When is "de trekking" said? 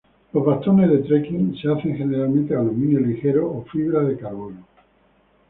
0.89-1.55